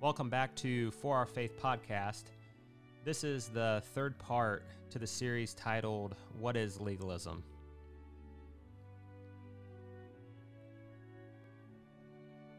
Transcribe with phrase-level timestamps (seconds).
[0.00, 2.26] Welcome back to For Our Faith podcast.
[3.04, 7.42] This is the third part to the series titled What is Legalism?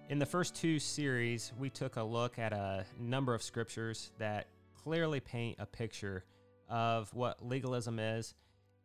[0.10, 4.48] In the first two series, we took a look at a number of scriptures that
[4.74, 6.26] clearly paint a picture
[6.68, 8.36] of what legalism is,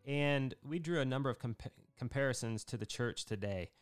[0.07, 3.73] and we drew a number of compa- comparisons to the church today.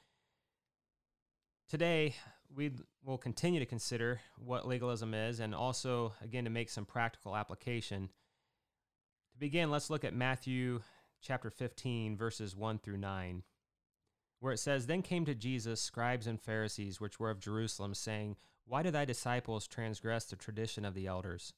[1.68, 2.14] Today,
[2.54, 2.72] we
[3.04, 8.08] will continue to consider what legalism is and also, again, to make some practical application.
[9.32, 10.82] To begin, let's look at Matthew
[11.20, 13.42] chapter 15, verses 1 through 9,
[14.40, 18.36] where it says, Then came to Jesus scribes and Pharisees, which were of Jerusalem, saying,
[18.66, 21.54] Why do thy disciples transgress the tradition of the elders?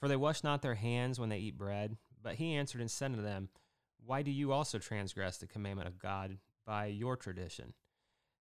[0.00, 1.96] For they wash not their hands when they eat bread.
[2.22, 3.50] But he answered and said to them,
[4.04, 7.74] Why do you also transgress the commandment of God by your tradition?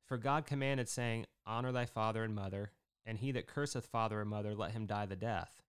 [0.06, 2.72] For God commanded, saying, Honor thy father and mother,
[3.06, 5.62] and he that curseth father or mother, let him die the death.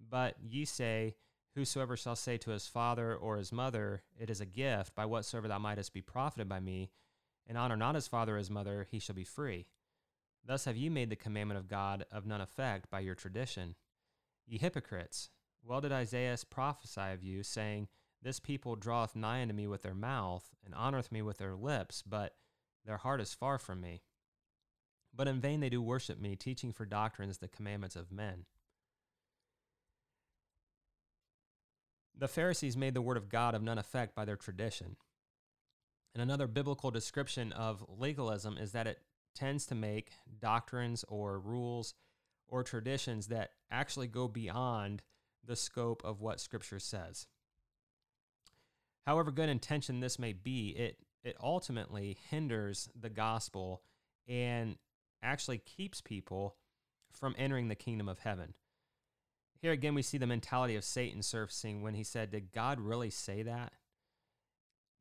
[0.00, 1.16] But ye say,
[1.54, 5.48] Whosoever shall say to his father or his mother, It is a gift, by whatsoever
[5.48, 6.90] thou mightest be profited by me,
[7.46, 9.66] and honor not his father or his mother, he shall be free.
[10.44, 13.74] Thus have ye made the commandment of God of none effect by your tradition.
[14.46, 15.30] Ye hypocrites,
[15.62, 17.88] well did Isaiah prophesy of you, saying,
[18.22, 22.02] This people draweth nigh unto me with their mouth, and honoreth me with their lips,
[22.02, 22.36] but
[22.84, 24.02] their heart is far from me.
[25.14, 28.44] But in vain they do worship me, teaching for doctrines the commandments of men.
[32.16, 34.96] The Pharisees made the word of God of none effect by their tradition.
[36.14, 38.98] And another biblical description of legalism is that it
[39.34, 41.94] tends to make doctrines or rules
[42.48, 45.02] or traditions that actually go beyond
[45.44, 47.26] the scope of what Scripture says.
[49.06, 53.82] However good intention this may be, it it ultimately hinders the gospel
[54.26, 54.76] and
[55.22, 56.56] actually keeps people
[57.12, 58.54] from entering the kingdom of heaven.
[59.60, 63.10] Here again, we see the mentality of Satan surfacing when he said, Did God really
[63.10, 63.72] say that?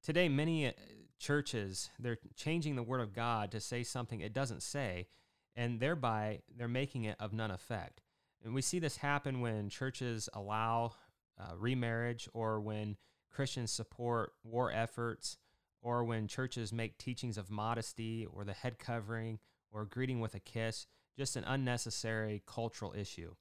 [0.04, 0.72] Today, many uh,
[1.18, 5.08] churches, they're changing the word of God to say something it doesn't say,
[5.56, 8.02] and thereby they're making it of none effect.
[8.44, 10.94] And we see this happen when churches allow
[11.40, 12.98] uh, remarriage or when
[13.30, 15.38] Christians support war efforts
[15.82, 19.40] or when churches make teachings of modesty or the head covering
[19.72, 23.34] or greeting with a kiss just an unnecessary cultural issue.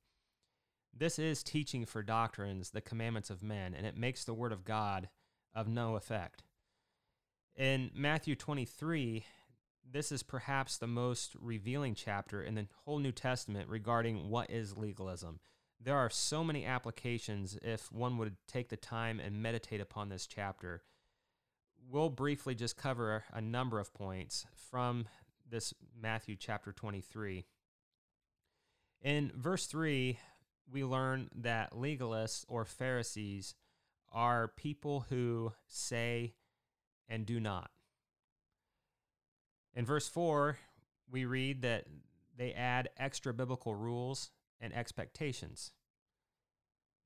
[0.93, 4.65] This is teaching for doctrines, the commandments of men, and it makes the word of
[4.65, 5.09] God
[5.55, 6.43] of no effect.
[7.55, 9.25] In Matthew 23,
[9.89, 14.77] this is perhaps the most revealing chapter in the whole New Testament regarding what is
[14.77, 15.39] legalism.
[15.81, 20.27] There are so many applications if one would take the time and meditate upon this
[20.27, 20.83] chapter
[21.91, 25.07] we'll briefly just cover a number of points from
[25.49, 27.47] this Matthew chapter 23.
[29.01, 30.19] In verse 3,
[30.71, 33.55] we learn that legalists or Pharisees
[34.13, 36.35] are people who say
[37.09, 37.71] and do not.
[39.75, 40.59] In verse 4,
[41.11, 41.87] we read that
[42.37, 45.73] they add extra biblical rules and expectations.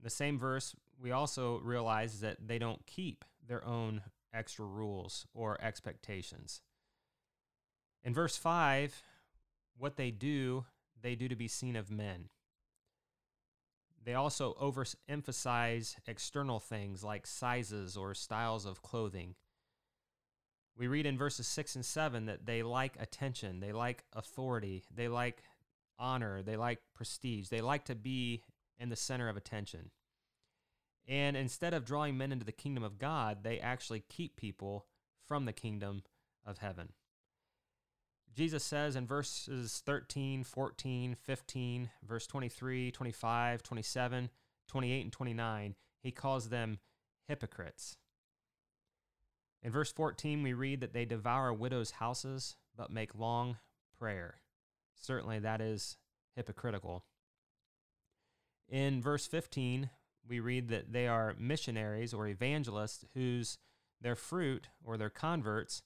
[0.01, 5.27] In the same verse, we also realize that they don't keep their own extra rules
[5.35, 6.63] or expectations.
[8.03, 9.03] In verse 5,
[9.79, 10.65] what they do,
[11.01, 12.29] they do to be seen of men.
[14.05, 19.37] They also overemphasize external things like sizes or styles of clothing.
[20.77, 25.07] We read in verses 6 and 7 that they like attention, they like authority, they
[25.07, 25.43] like
[25.99, 28.43] honor, they like prestige, they like to be
[28.79, 29.91] in the center of attention.
[31.09, 34.87] And instead of drawing men into the kingdom of God, they actually keep people
[35.27, 36.03] from the kingdom
[36.47, 36.91] of heaven.
[38.35, 44.31] Jesus says in verses 13, 14, 15, verse 23, 25, 27,
[44.69, 46.79] 28, and 29, he calls them
[47.29, 47.99] hypocrites.
[49.63, 53.59] In verse 14, we read that they devour widows' houses but make long
[53.99, 54.37] prayer.
[54.95, 55.99] Certainly, that is
[56.35, 57.05] hypocritical.
[58.69, 59.91] In verse 15,
[60.29, 63.59] we read that they are missionaries or evangelists whose
[64.01, 65.83] their fruit or their converts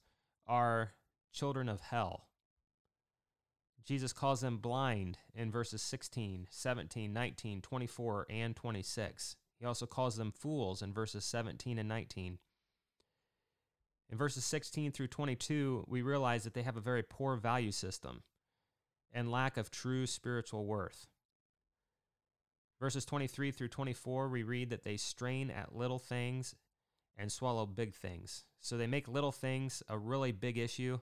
[0.46, 0.92] are
[1.32, 2.28] children of hell.
[3.84, 9.36] Jesus calls them blind in verses 16, 17, 19, 24, and 26.
[9.60, 12.38] He also calls them fools in verses 17 and 19.
[14.08, 18.22] In verses 16 through 22, we realize that they have a very poor value system
[19.12, 21.06] and lack of true spiritual worth.
[22.78, 26.54] Verses 23 through 24, we read that they strain at little things
[27.16, 28.44] and swallow big things.
[28.60, 30.98] So they make little things a really big issue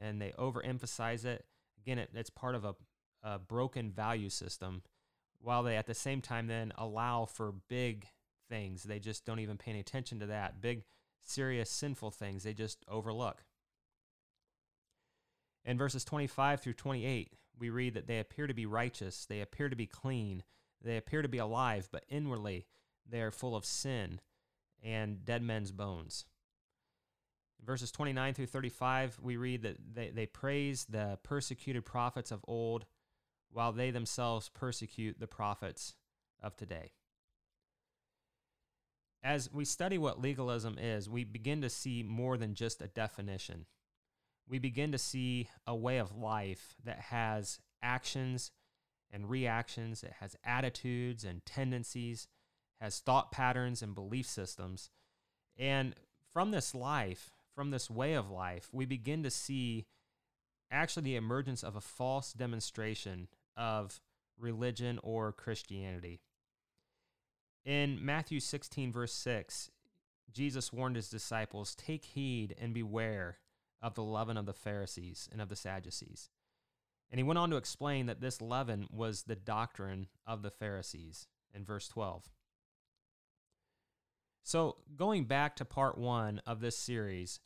[0.00, 1.44] and they overemphasize it.
[1.82, 2.74] Again, it, it's part of a,
[3.22, 4.82] a broken value system
[5.40, 8.06] while they at the same time then allow for big
[8.48, 8.84] things.
[8.84, 10.60] They just don't even pay any attention to that.
[10.60, 10.84] Big,
[11.24, 13.44] serious, sinful things they just overlook.
[15.64, 19.68] In verses 25 through 28, we read that they appear to be righteous, they appear
[19.68, 20.44] to be clean,
[20.86, 22.66] they appear to be alive, but inwardly
[23.08, 24.20] they are full of sin
[24.82, 26.24] and dead men's bones.
[27.64, 32.86] verses 29 through 35, we read that they, they praise the persecuted prophets of old
[33.50, 35.94] while they themselves persecute the prophets
[36.40, 36.92] of today.
[39.24, 43.66] As we study what legalism is, we begin to see more than just a definition.
[44.48, 48.52] We begin to see a way of life that has actions
[49.12, 52.28] and reactions, it has attitudes and tendencies,
[52.80, 54.90] has thought patterns and belief systems.
[55.56, 55.94] And
[56.32, 59.86] from this life, from this way of life, we begin to see
[60.70, 64.00] actually the emergence of a false demonstration of
[64.38, 66.20] religion or Christianity.
[67.64, 69.70] In Matthew 16, verse 6,
[70.32, 73.38] Jesus warned his disciples Take heed and beware
[73.80, 76.28] of the leaven of the Pharisees and of the Sadducees.
[77.10, 81.28] And he went on to explain that this leaven was the doctrine of the Pharisees
[81.54, 82.30] in verse 12.
[84.42, 87.40] So, going back to part one of this series,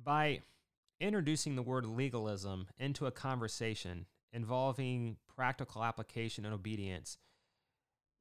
[0.00, 0.40] by
[1.00, 7.18] introducing the word legalism into a conversation involving practical application and obedience,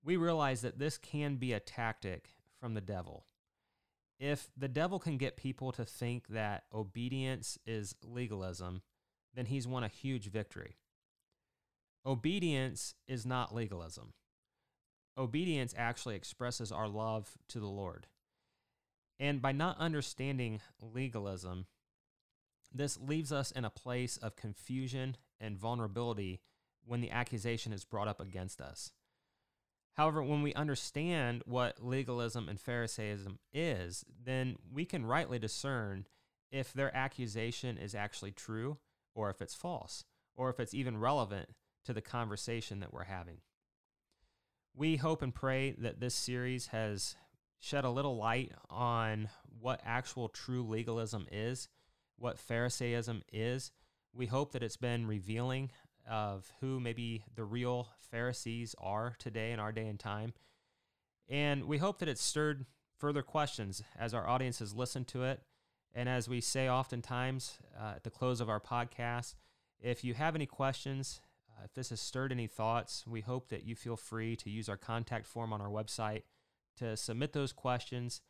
[0.04, 2.30] we realize that this can be a tactic
[2.60, 3.26] from the devil.
[4.20, 8.82] If the devil can get people to think that obedience is legalism,
[9.34, 10.78] then he's won a huge victory.
[12.06, 14.14] Obedience is not legalism.
[15.18, 18.08] Obedience actually expresses our love to the Lord.
[19.20, 21.68] And by not understanding legalism,
[22.74, 26.42] this leaves us in a place of confusion and vulnerability
[26.86, 28.94] when the accusation is brought up against us.
[29.96, 36.08] However, when we understand what legalism and Pharisaism is, then we can rightly discern
[36.50, 38.78] if their accusation is actually true
[39.14, 40.04] or if it's false
[40.36, 41.50] or if it's even relevant
[41.86, 43.38] to the conversation that we're having.
[44.74, 47.16] We hope and pray that this series has
[47.60, 49.30] shed a little light on
[49.60, 51.68] what actual true legalism is,
[52.18, 53.72] what Pharisaism is.
[54.14, 55.72] We hope that it's been revealing
[56.10, 60.34] of who maybe the real Pharisees are today in our day and time.
[61.30, 62.66] And we hope that it's stirred
[62.98, 65.42] further questions as our audience has listened to it.
[65.94, 69.36] And as we say oftentimes uh, at the close of our podcast,
[69.82, 73.66] if you have any questions, uh, if this has stirred any thoughts, we hope that
[73.66, 76.24] you feel free to use our contact form on our website
[76.78, 78.22] to submit those questions.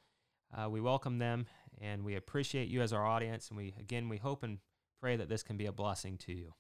[0.56, 1.46] Uh, we welcome them
[1.80, 3.50] and we appreciate you as our audience.
[3.50, 4.60] And we, again, we hope and
[5.00, 6.54] pray that this can be a blessing to you.